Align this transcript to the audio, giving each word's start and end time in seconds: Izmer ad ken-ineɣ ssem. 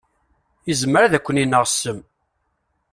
Izmer 0.71 1.01
ad 1.03 1.13
ken-ineɣ 1.19 1.63
ssem. 1.67 1.99